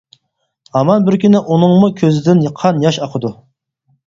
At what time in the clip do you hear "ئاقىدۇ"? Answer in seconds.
3.05-3.33